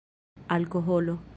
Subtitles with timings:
[0.47, 1.15] alkoholo